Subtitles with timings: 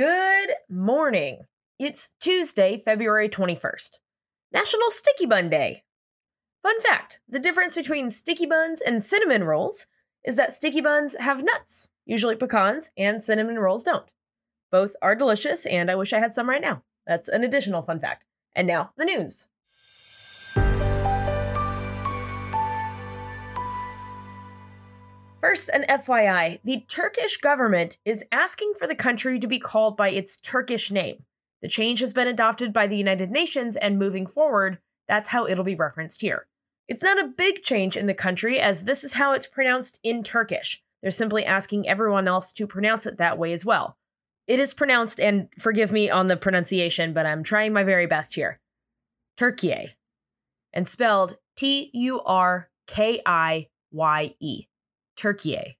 [0.00, 1.42] Good morning.
[1.78, 3.98] It's Tuesday, February 21st,
[4.50, 5.82] National Sticky Bun Day.
[6.62, 9.84] Fun fact the difference between sticky buns and cinnamon rolls
[10.24, 14.06] is that sticky buns have nuts, usually pecans, and cinnamon rolls don't.
[14.72, 16.82] Both are delicious, and I wish I had some right now.
[17.06, 18.24] That's an additional fun fact.
[18.56, 19.48] And now, the news.
[25.40, 30.10] First, an FYI the Turkish government is asking for the country to be called by
[30.10, 31.24] its Turkish name.
[31.62, 35.64] The change has been adopted by the United Nations, and moving forward, that's how it'll
[35.64, 36.46] be referenced here.
[36.88, 40.22] It's not a big change in the country, as this is how it's pronounced in
[40.22, 40.82] Turkish.
[41.00, 43.96] They're simply asking everyone else to pronounce it that way as well.
[44.46, 48.34] It is pronounced, and forgive me on the pronunciation, but I'm trying my very best
[48.34, 48.60] here
[49.38, 49.94] Turkiye,
[50.72, 54.66] and spelled T U R K I Y E.
[55.20, 55.76] Turkey.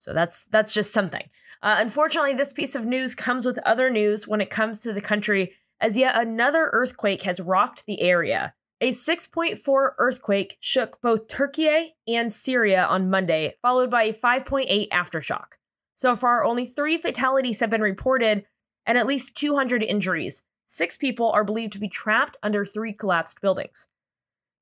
[0.00, 1.28] So that's that's just something.
[1.62, 5.00] Uh, unfortunately, this piece of news comes with other news when it comes to the
[5.00, 8.54] country, as yet another earthquake has rocked the area.
[8.80, 15.54] A 6.4 earthquake shook both Turkey and Syria on Monday, followed by a 5.8 aftershock.
[15.94, 18.44] So far, only three fatalities have been reported
[18.84, 20.42] and at least 200 injuries.
[20.66, 23.86] Six people are believed to be trapped under three collapsed buildings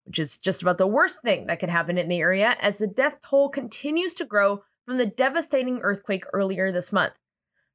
[0.05, 2.86] which is just about the worst thing that could happen in the area as the
[2.86, 7.14] death toll continues to grow from the devastating earthquake earlier this month.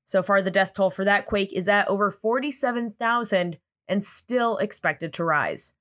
[0.06, 5.14] So far, the death toll for that quake is at over 47,000 and still expected
[5.14, 5.74] to rise.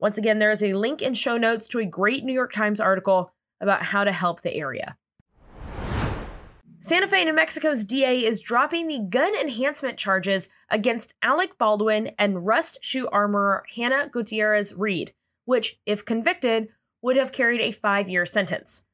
[0.00, 2.80] Once again, there is a link in show notes to a great New York Times
[2.80, 4.96] article about how to help the area.
[6.80, 12.44] Santa Fe, New Mexico's DA is dropping the gun enhancement charges against Alec Baldwin and
[12.44, 15.14] Rust shoe armorer Hannah Gutierrez Reed
[15.44, 16.68] which, if convicted,
[17.02, 18.84] would have carried a five year sentence.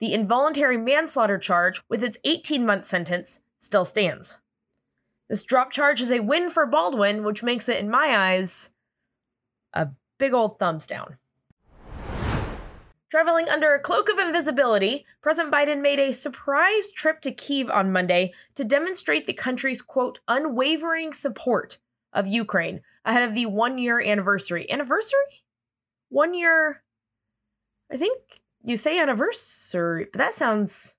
[0.00, 4.38] The involuntary manslaughter charge, with its 18 month sentence, still stands.
[5.28, 8.70] This drop charge is a win for Baldwin, which makes it, in my eyes,
[9.72, 11.18] a big old thumbs down.
[13.10, 17.92] Traveling under a cloak of invisibility, President Biden made a surprise trip to Kiev on
[17.92, 21.78] Monday to demonstrate the country's quote unwavering support
[22.12, 24.70] of Ukraine ahead of the one year anniversary.
[24.70, 25.42] Anniversary?
[26.10, 26.82] One year.
[27.90, 30.96] I think you say anniversary, but that sounds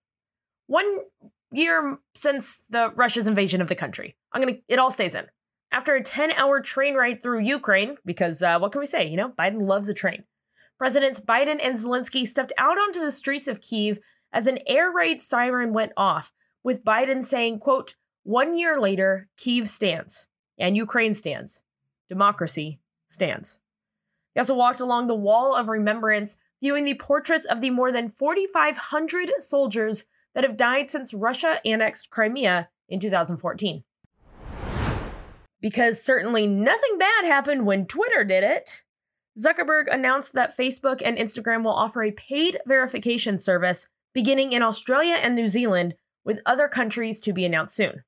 [0.65, 0.85] one
[1.51, 4.15] year since the Russia's invasion of the country.
[4.33, 4.57] I'm gonna.
[4.67, 5.27] It all stays in.
[5.71, 9.07] After a 10 hour train ride through Ukraine, because uh, what can we say?
[9.07, 10.23] You know, Biden loves a train.
[10.77, 13.99] Presidents Biden and Zelensky stepped out onto the streets of Kiev
[14.33, 16.33] as an air raid siren went off,
[16.63, 21.61] with Biden saying, quote, one year later, Kiev stands, and Ukraine stands.
[22.09, 23.59] Democracy stands.
[24.33, 28.09] He also walked along the Wall of Remembrance, viewing the portraits of the more than
[28.09, 33.83] 4,500 soldiers that have died since Russia annexed Crimea in 2014.
[35.59, 38.83] Because certainly nothing bad happened when Twitter did it,
[39.37, 45.15] Zuckerberg announced that Facebook and Instagram will offer a paid verification service beginning in Australia
[45.21, 48.03] and New Zealand, with other countries to be announced soon.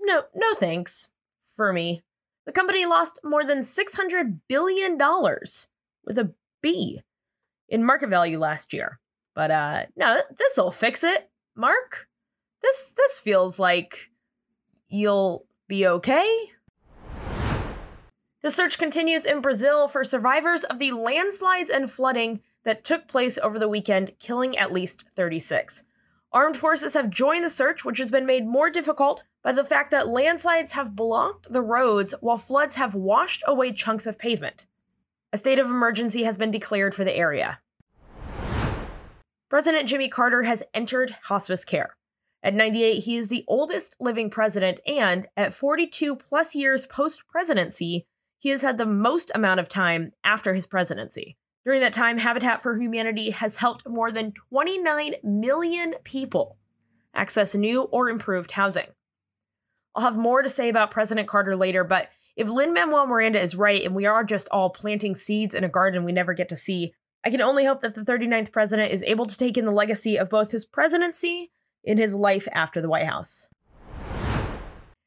[0.00, 1.10] No, no thanks
[1.56, 2.02] for me.
[2.46, 4.98] The company lost more than $600 billion
[6.04, 7.00] with a B
[7.68, 9.00] in market value last year.
[9.34, 11.30] But uh no, this'll fix it.
[11.56, 12.08] Mark,
[12.62, 14.10] this this feels like
[14.88, 16.52] you'll be okay.
[18.42, 23.38] The search continues in Brazil for survivors of the landslides and flooding that took place
[23.38, 25.84] over the weekend, killing at least 36.
[26.32, 29.90] Armed forces have joined the search, which has been made more difficult by the fact
[29.90, 34.64] that landslides have blocked the roads while floods have washed away chunks of pavement.
[35.32, 37.60] A state of emergency has been declared for the area.
[39.50, 41.94] President Jimmy Carter has entered hospice care.
[42.42, 48.06] At 98, he is the oldest living president, and at 42 plus years post presidency,
[48.38, 51.36] he has had the most amount of time after his presidency.
[51.64, 56.58] During that time, Habitat for Humanity has helped more than 29 million people
[57.14, 58.88] access new or improved housing.
[59.94, 63.54] I'll have more to say about President Carter later, but if Lin Manuel Miranda is
[63.54, 66.56] right and we are just all planting seeds in a garden we never get to
[66.56, 66.92] see,
[67.24, 70.16] I can only hope that the 39th president is able to take in the legacy
[70.16, 71.52] of both his presidency
[71.86, 73.48] and his life after the White House.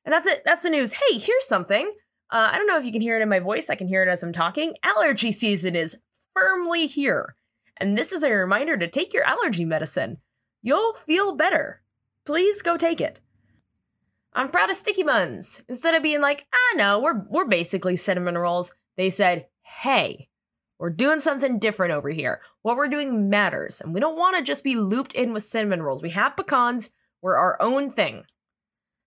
[0.06, 0.42] And that's it.
[0.46, 0.94] That's the news.
[0.94, 1.94] Hey, here's something.
[2.32, 3.70] Uh, I don't know if you can hear it in my voice.
[3.70, 4.74] I can hear it as I'm talking.
[4.84, 5.98] Allergy season is
[6.34, 7.36] firmly here.
[7.76, 10.18] And this is a reminder to take your allergy medicine.
[10.62, 11.82] You'll feel better.
[12.26, 13.20] Please go take it.
[14.34, 15.62] I'm proud of Sticky Buns.
[15.68, 19.48] Instead of being like, ah, no, we're, we're basically cinnamon rolls, they said,
[19.82, 20.30] hey,
[20.80, 22.42] we're doing something different over here.
[22.62, 25.82] What we're doing matters, and we don't want to just be looped in with cinnamon
[25.82, 26.04] rolls.
[26.04, 26.92] We have pecans,
[27.22, 28.26] we're our own thing.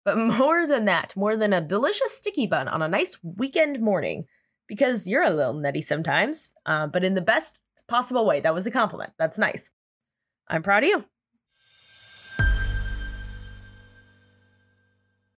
[0.05, 4.27] but more than that, more than a delicious sticky bun on a nice weekend morning,
[4.69, 8.41] because you're a little nutty sometimes, uh, but in the best possible way.
[8.41, 9.13] That was a compliment.
[9.19, 9.71] That's nice.
[10.49, 11.05] I'm proud of you.